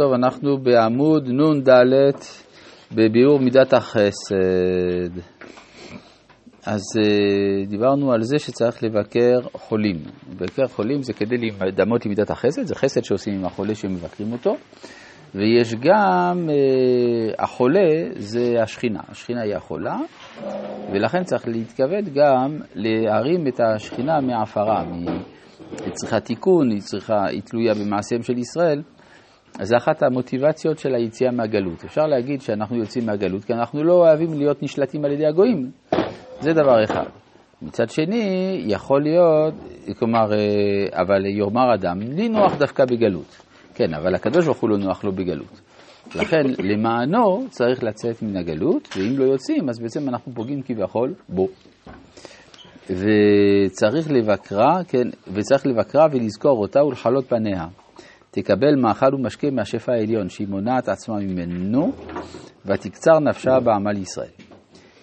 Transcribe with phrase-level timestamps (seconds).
[0.00, 1.68] טוב, אנחנו בעמוד נ"ד
[2.92, 5.18] בביאור מידת החסד.
[6.66, 9.96] אז uh, דיברנו על זה שצריך לבקר חולים.
[10.32, 14.56] לבקר חולים זה כדי להידמות למידת החסד, זה חסד שעושים עם החולה שמבקרים אותו.
[15.34, 19.96] ויש גם, uh, החולה זה השכינה, השכינה היא החולה,
[20.92, 24.84] ולכן צריך להתכוון גם להרים את השכינה מעפרה,
[25.84, 28.82] היא צריכה תיקון, היא, צריכה, היא תלויה במעשיהם של ישראל.
[29.58, 31.84] אז זה אחת המוטיבציות של היציאה מהגלות.
[31.84, 35.70] אפשר להגיד שאנחנו יוצאים מהגלות כי אנחנו לא אוהבים להיות נשלטים על ידי הגויים.
[36.40, 37.06] זה דבר אחד.
[37.62, 39.54] מצד שני, יכול להיות,
[39.98, 43.36] כלומר, אה, אבל יאמר אדם, לי נוח דווקא בגלות.
[43.74, 45.60] כן, אבל הקדוש ברוך הוא לא נוח לו בגלות.
[46.14, 51.48] לכן, למענו צריך לצאת מן הגלות, ואם לא יוצאים, אז בעצם אנחנו פוגעים כביכול בו.
[52.90, 57.66] וצריך לבקרה, כן, וצריך לבקרה ולזכור אותה ולחלות פניה.
[58.30, 61.92] תקבל מאכל ומשקה מהשפע העליון, שהיא מונעת עצמה ממנו,
[62.66, 64.30] ותקצר נפשה בעמל ישראל.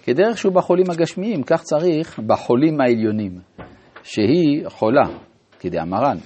[0.03, 3.39] כדרך שהוא בחולים הגשמיים, כך צריך בחולים העליונים,
[4.03, 5.07] שהיא חולה,
[5.59, 6.17] כדאמרן,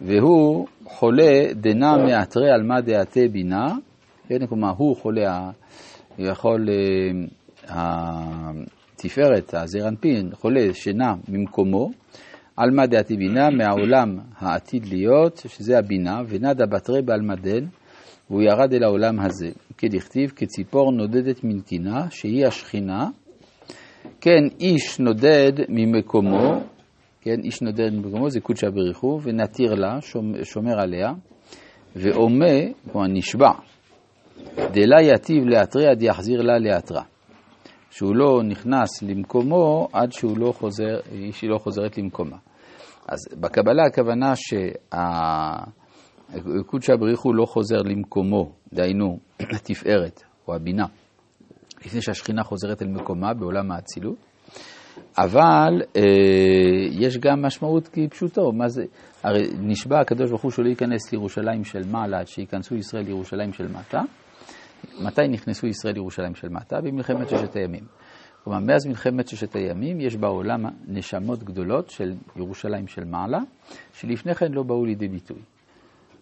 [0.00, 3.66] והוא חולה דנא מאתרי עלמא דעתי בינה,
[4.28, 5.50] כן, כלומר הוא חולה,
[6.18, 6.68] יכול,
[7.68, 11.90] התפארת, הזרנפין, חולה שנע ממקומו,
[12.56, 17.66] עלמא דעתי בינה, מהעולם העתיד להיות, שזה הבינה, ונדה בתרי בעלמדן,
[18.30, 19.48] והוא ירד אל העולם הזה.
[19.78, 23.08] כדכתיב, כציפור נודדת מנתינה, שהיא השכינה.
[24.20, 26.60] כן, איש נודד ממקומו,
[27.20, 29.98] כן, איש נודד ממקומו, זה קודשא בריחו, ונתיר לה,
[30.42, 31.12] שומר עליה,
[31.96, 32.56] ועומה,
[32.92, 33.50] כלומר נשבע,
[34.56, 37.02] דלה יתיב לאתריה דיחזיר לה לאתרה.
[37.90, 41.00] שהוא לא נכנס למקומו עד שהוא לא חוזר,
[41.32, 42.36] שהיא לא חוזרת למקומה.
[43.08, 44.32] אז בקבלה הכוונה
[46.46, 49.18] שהקודשא בריך הוא לא חוזר למקומו, דהיינו
[49.56, 50.86] התפארת או הבינה,
[51.86, 54.16] לפני שהשכינה חוזרת אל מקומה בעולם האצילות,
[55.18, 56.02] אבל אה,
[56.90, 58.84] יש גם משמעות כפשוטו, מה זה,
[59.22, 64.00] הרי נשבע הקדוש ברוך הוא שלא ייכנס לירושלים של מעלה שייכנסו ישראל לירושלים של מטה,
[65.00, 66.80] מתי נכנסו ישראל לירושלים של מטה?
[66.80, 67.84] במלחמת ששת הימים.
[68.44, 73.38] כלומר, מאז מלחמת ששת הימים יש בעולם נשמות גדולות של ירושלים של מעלה,
[73.92, 75.40] שלפני כן לא באו לידי ביטוי.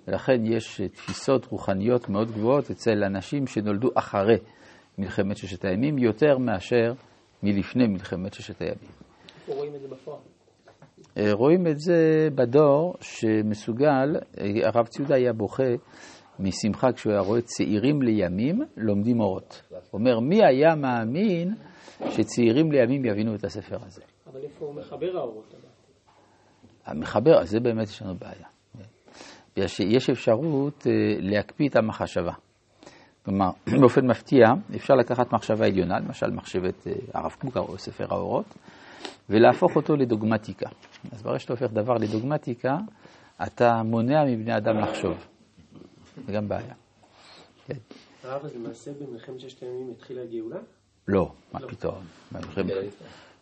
[0.08, 4.36] ולכן יש תפיסות רוחניות מאוד גבוהות אצל אנשים שנולדו אחרי
[4.98, 6.92] מלחמת ששת הימים, יותר מאשר
[7.42, 8.90] מלפני מלחמת ששת הימים.
[9.48, 10.18] רואים את זה בפועל?
[11.32, 14.16] רואים את זה בדור שמסוגל,
[14.62, 15.72] הרב ציודה היה בוכה
[16.38, 19.62] משמחה כשהוא היה רואה צעירים לימים לומדים אורות.
[19.70, 21.54] הוא אומר, מי היה מאמין
[22.10, 24.02] שצעירים לימים יבינו את הספר הזה?
[24.26, 25.54] אבל איפה הוא מחבר האורות?
[26.86, 28.46] המחבר, זה באמת יש לנו בעיה.
[29.56, 30.86] יש, יש אפשרות
[31.20, 32.32] להקפיא את המחשבה.
[33.24, 34.46] כלומר, באופן מפתיע,
[34.76, 38.54] אפשר לקחת מחשבה עליונה, למשל מחשבת הרב קוק או ספר האורות,
[39.30, 40.68] ולהפוך אותו לדוגמטיקה.
[41.12, 42.76] אז ברגע שאתה הופך דבר לדוגמטיקה,
[43.42, 45.33] אתה מונע מבני אדם לחשוב.
[46.26, 46.74] זה גם בעיה.
[47.66, 47.74] כן.
[48.22, 50.60] הרב, אז למעשה במלחמת ששת הימים התחילה הגאולה?
[51.08, 52.04] לא, מה פתאום.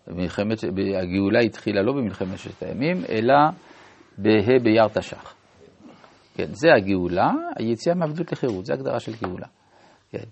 [0.07, 0.59] במלחמת,
[1.03, 3.35] הגאולה התחילה לא במלחמת ששת הימים, אלא
[4.19, 5.35] בה' באייר תש"ח.
[6.35, 9.47] כן, זה הגאולה, היציאה מעבדות לחירות, זה הגדרה של גאולה.
[10.11, 10.25] כן.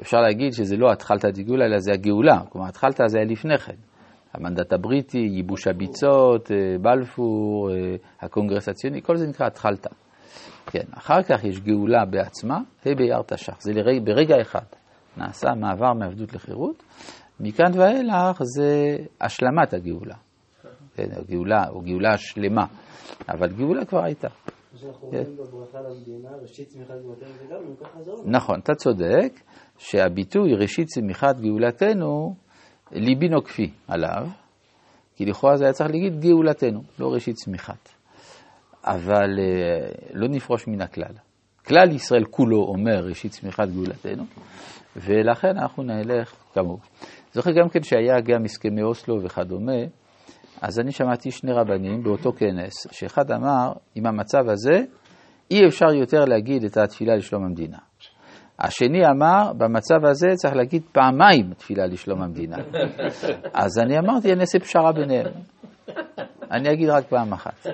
[0.00, 2.40] אפשר להגיד שזה לא התחלתא דגאולה, אלא זה הגאולה.
[2.48, 3.76] כלומר, התחלתא זה היה לפני כן.
[4.34, 7.70] המנדט הבריטי, ייבוש הביצות, בלפור,
[8.20, 9.90] הקונגרס הציוני, כל זה נקרא התחלתא.
[10.66, 14.64] כן, אחר כך יש גאולה בעצמה, ה' באייר תש"ח, זה לרג, ברגע אחד
[15.16, 16.82] נעשה מעבר מעבדות לחירות,
[17.40, 20.16] מכאן ואילך זה השלמת הגאולה,
[20.94, 22.64] כן, הגאולה, או גאולה שלמה,
[23.28, 24.28] אבל גאולה כבר הייתה.
[28.24, 29.40] נכון, אתה צודק
[29.78, 32.34] שהביטוי ראשית צמיחת גאולתנו,
[32.92, 34.26] ליבי נוקפי עליו,
[35.16, 37.88] כי לכאורה זה היה צריך להגיד גאולתנו, לא ראשית צמיחת.
[38.84, 39.30] אבל
[40.12, 41.14] לא נפרוש מן הכלל.
[41.66, 44.24] כלל ישראל כולו אומר ראשית צמיחת גאולתנו,
[44.96, 46.78] ולכן אנחנו נלך כמוהו.
[47.32, 49.82] זוכר גם כן שהיה גם הסכמי אוסלו וכדומה,
[50.62, 54.84] אז אני שמעתי שני רבנים באותו כנס, שאחד אמר, עם המצב הזה,
[55.50, 57.78] אי אפשר יותר להגיד את התפילה לשלום המדינה.
[58.58, 62.56] השני אמר, במצב הזה צריך להגיד פעמיים תפילה לשלום המדינה.
[63.62, 65.32] אז אני אמרתי, אני אעשה פשרה ביניהם.
[66.52, 67.66] אני אגיד רק פעם אחת.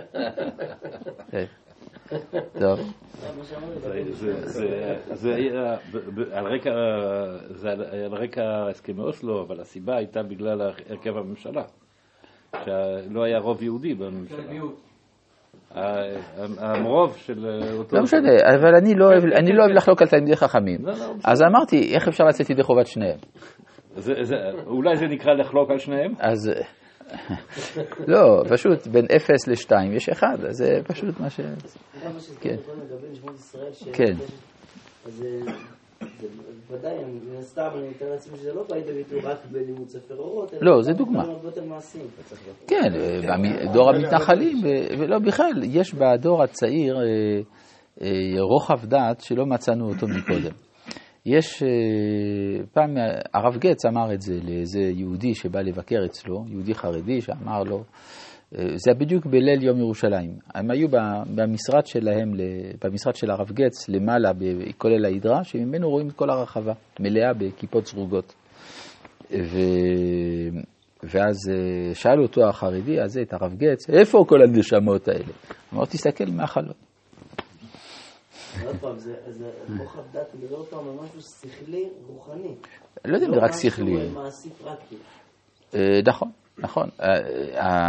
[2.60, 2.78] טוב.
[5.12, 5.74] זה היה
[8.06, 11.62] על רקע הסכמי אוסלו, אבל הסיבה הייתה בגלל הרכב הממשלה.
[12.64, 14.42] שלא היה רוב יהודי בממשלה.
[16.58, 17.46] המרוב של
[17.78, 17.96] אותו...
[17.96, 18.28] לא משנה,
[18.58, 20.86] אבל אני לא אוהב לא לחלוק על תלמידי חכמים.
[20.86, 23.18] לא, לא, אז אמרתי, איך אפשר לצאת ידי חובת שניהם?
[23.96, 24.36] זה- זה-
[24.66, 26.12] אולי זה נקרא לחלוק על שניהם?
[26.20, 26.50] אז
[28.06, 31.40] לא, פשוט בין 0 ל-2 יש אחד, אז זה פשוט מה ש...
[32.40, 32.56] כן.
[33.92, 34.14] כן.
[35.06, 35.52] אז אה,
[36.70, 40.54] ודאי, מן הסתם אני מתאר לעצמי שזה לא בא לידי ביטוי רק בלימוד ספר אורות,
[40.54, 41.24] אלא לא, זה דוגמה.
[41.44, 42.06] יותר מעשיים.
[42.66, 42.88] כן,
[43.72, 47.02] דור המתנחלים, ו- ולא בכלל, יש בדור הצעיר אה,
[48.02, 50.67] אה, רוחב דעת שלא מצאנו אותו מקודם.
[51.28, 51.68] יש, אה,
[52.72, 52.96] פעם
[53.34, 57.84] הרב גץ אמר את זה לאיזה יהודי שבא לבקר אצלו, יהודי חרדי שאמר לו,
[58.58, 60.30] אה, זה בדיוק בליל יום ירושלים.
[60.54, 60.88] הם היו
[61.34, 62.32] במשרד שלהם,
[62.84, 68.34] במשרד של הרב גץ, למעלה בכולל ההידרה, שממנו רואים את כל הרחבה, מלאה בכיפות סרוגות.
[69.30, 69.58] ו...
[71.02, 75.32] ואז אה, שאל אותו החרדי הזה, את הרב גץ, איפה כל הנשמות האלה?
[75.74, 76.87] אמר, תסתכל מהחלון.
[78.66, 82.54] עוד פעם, זה זה רוחב דת, אני מדבר עוד פעם על משהו שכלי, רוחני.
[83.04, 83.92] לא יודע אם זה רק שכלי.
[83.94, 84.96] לא משהו מעשי פרקטי.
[85.74, 86.88] אה, נכון, נכון.
[87.02, 87.08] אה,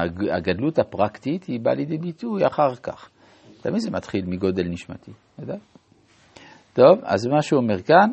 [0.03, 3.09] הג- הגדלות הפרקטית היא באה לידי ביטוי אחר כך.
[3.61, 5.11] תמיד זה מתחיל מגודל נשמתי,
[5.43, 5.53] אתה?
[6.73, 8.09] טוב, אז מה שהוא אומר כאן,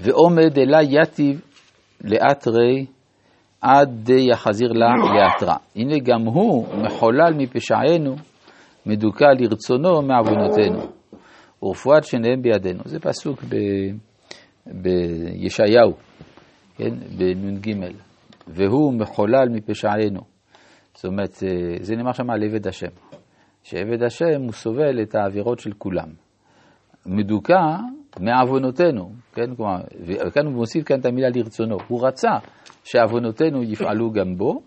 [0.00, 1.40] ועומד אלה יתיב
[2.04, 2.86] לאט רי
[3.60, 5.56] עד יחזיר לה לאתרה.
[5.76, 8.14] הנה גם הוא מחולל מפשענו,
[8.86, 10.78] מדוכא לרצונו מעוונותינו.
[11.62, 12.80] ורפואת שניהם בידינו.
[12.84, 13.56] זה פסוק ב...
[14.66, 15.92] בישעיהו,
[16.76, 17.74] כן, בנ"ג.
[18.48, 20.20] והוא מחולל מפשענו.
[20.94, 22.90] זאת אומרת, אה, זה נאמר שם על עבד השם.
[23.62, 26.08] שעבד השם הוא סובל את העבירות של כולם.
[27.06, 27.76] מדוכא
[28.20, 31.76] מעוונותינו, כן, כלומר, וכאן הוא מוסיף כאן את המילה לרצונו.
[31.88, 32.30] הוא רצה
[32.84, 34.60] שעוונותינו יפעלו גם בו.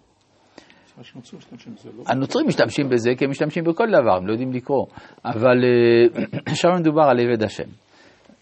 [2.08, 4.86] הנוצרים משתמשים בזה כי הם משתמשים בכל דבר, הם לא יודעים לקרוא.
[5.26, 7.70] אבל אה, שם מדובר על עבד השם.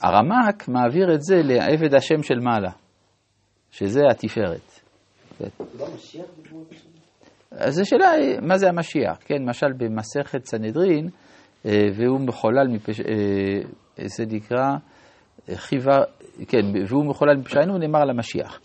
[0.02, 2.72] הרמ"ק מעביר את זה לעבד השם של מעלה,
[3.72, 4.82] שזה התפארת.
[7.52, 9.18] אז השאלה היא, מה זה המשיח?
[9.26, 11.10] כן, למשל במסכת סנהדרין,
[11.66, 13.00] אה, והוא מחולל מפש...
[13.00, 14.76] אה, זה נקרא
[15.54, 15.98] חיבה,
[16.48, 18.60] כן, והוא מחולל מפשענו, נאמר על המשיח.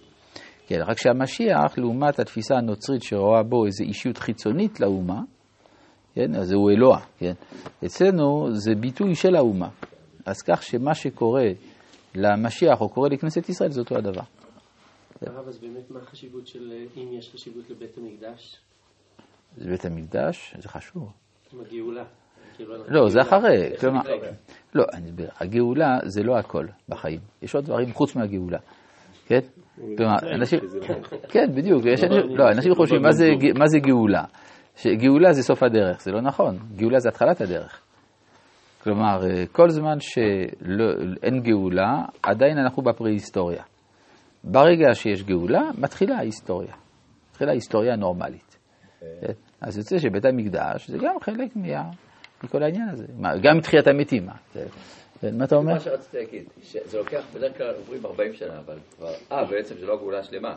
[0.66, 5.20] כן, רק שהמשיח, לעומת התפיסה הנוצרית שרואה בו איזו אישיות חיצונית לאומה,
[6.14, 7.32] כן, אז הוא אלוה, כן.
[7.84, 9.68] אצלנו זה ביטוי של האומה.
[10.26, 11.46] אז כך שמה שקורה
[12.14, 14.22] למשיח או קורה לכנסת ישראל זה אותו הדבר.
[15.26, 18.56] הרב, אז באמת מה החשיבות של, אם יש חשיבות לבית המקדש,
[19.56, 21.12] זה בית המקדש, זה חשוב.
[21.52, 22.04] עם הגאולה?
[22.56, 23.20] כאילו, לא, זה.
[23.20, 23.76] אחרי.
[23.80, 24.00] כלומר?
[24.74, 24.84] לא.
[25.40, 27.20] הגאולה זה לא הכל בחיים.
[27.42, 28.58] יש עוד דברים חוץ מהגאולה.
[29.32, 29.40] כן?
[29.96, 30.58] כלומר, אנשים...
[31.29, 31.87] כן, בדיוק.
[31.87, 33.02] אנשים- לא, אנשים חושבים,
[33.58, 34.25] מה זה גאולה?
[34.76, 36.02] שגאולה זה סוף הדרך.
[36.02, 36.58] זה לא נכון.
[36.76, 37.81] גאולה זה התחלת הדרך.
[38.82, 43.62] כלומר, אה, כל זמן שאין גאולה, עדיין אנחנו בפרה-היסטוריה.
[44.44, 46.75] ברגע שיש גאולה, מתחילה ההיסטוריה.
[47.31, 48.58] מתחילה ההיסטוריה הנורמלית.
[49.00, 49.32] כן?
[49.61, 51.50] אז יוצא שבית המקדש זה גם חלק.
[52.44, 53.05] מכל העניין הזה.
[53.43, 54.26] גם מתחיית המתים.
[55.22, 55.72] מה, כן, מה אתה אומר?
[55.72, 59.86] מה שרציתי להגיד, שזה לוקח, בדרך כלל עוברים 40 שנה, אבל כבר, אה, בעצם זה
[59.86, 60.54] לא הגאולה השלמה,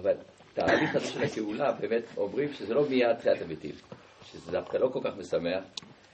[0.00, 0.12] אבל
[0.54, 3.74] תהליך הזה של הגאולה, באמת אומרים שזה לא מיד תחיית המתים,
[4.22, 5.64] שזה דווקא לא כל כך משמח,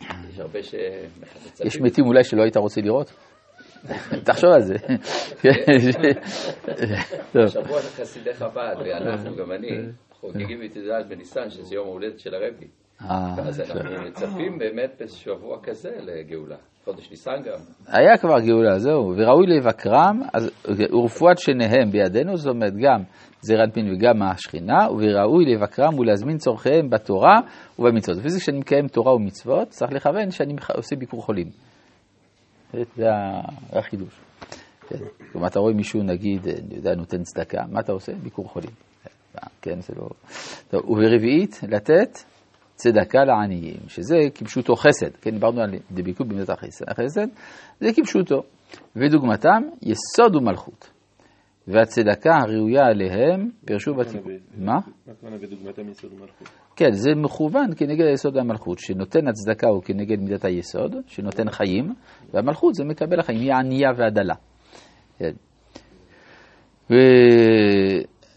[0.01, 1.67] יש הרבה שמצפים.
[1.67, 3.13] יש מתים אולי שלא היית רוצה לראות?
[4.25, 4.75] תחשוב על זה.
[7.33, 7.47] טוב.
[7.47, 9.69] שבוע של חסידי חב"ד, ואנחנו, גם אני,
[10.13, 12.67] חוגגים את י"ד בניסן, שזה יום ההולדת של הרבי.
[13.03, 16.57] אה, אז אנחנו מצפים באמת בשבוע כזה לגאולה.
[16.85, 17.59] חודש ניסן גם.
[17.87, 23.03] היה כבר גאולה, זהו, וראוי לבקרם, אז ורפואת שניהם בידינו, זאת אומרת גם
[23.41, 27.41] זעיר אנפין וגם השכינה, וראוי לבקרם ולהזמין צורכיהם בתורה
[27.79, 28.19] ובמצוות.
[28.23, 31.47] וזה כשאני מקיים תורה ומצוות, צריך לכוון שאני עושה ביקור חולים.
[32.73, 33.07] זה
[33.73, 34.21] החידוש.
[34.89, 34.97] כן.
[35.33, 38.13] כלומר, אתה רואה מישהו, נגיד, אני יודע, נותן צדקה, מה אתה עושה?
[38.23, 38.71] ביקור חולים.
[39.63, 40.09] כן, זה לא...
[40.71, 42.19] טוב, וברביעית, לתת
[42.83, 46.51] צדקה לעניים, שזה כפשוטו חסד, כן, דיברנו על דבקות במידת
[46.89, 47.27] החסד,
[47.81, 48.43] זה כפשוטו,
[48.97, 50.91] ודוגמתם יסוד ומלכות,
[51.69, 54.33] והצדקה הראויה עליהם פירשו בתיקון.
[54.57, 54.73] מה?
[54.73, 56.49] מה הכוונה בדוגמתם יסוד ומלכות?
[56.77, 61.95] כן, זה מכוון כנגד היסוד והמלכות, שנותן הצדקה הוא כנגד מידת היסוד, שנותן חיים,
[62.33, 64.35] והמלכות זה מקבל החיים, היא ענייה והדלה.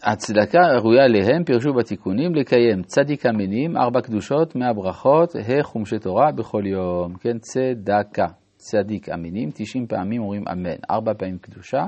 [0.06, 6.32] והצדקה הראויה להם פירשו בתיקונים לקיים צדיק המינים, ארבע קדושות, מאה ברכות, ה' חומשי תורה
[6.32, 8.26] בכל יום, כן, צדקה.
[8.56, 11.82] צדיק אמינים, 90 פעמים אומרים אמן, ארבע פעמים קדושה,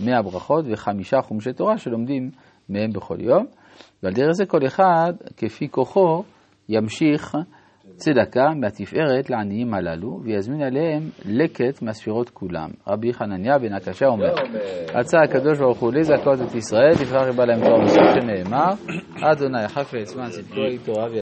[0.00, 2.30] 100 ברכות וחמישה חומשי תורה שלומדים
[2.68, 3.46] מהם בכל יום,
[4.02, 6.22] ועל דרך זה כל אחד, כפי כוחו,
[6.68, 7.36] ימשיך
[7.96, 12.70] צדקה מהתפארת לעניים הללו, ויזמין עליהם לקט מהספירות כולם.
[12.88, 14.60] רבי חנניה בן הקשה אומר, לא, אומר,
[14.94, 18.72] רצה הקדוש ברוך הוא לזכות את ישראל, לפיכך יבא להם תואר בסוף שנאמר,
[19.22, 21.08] אדוני חפץ למען צדקו יתורה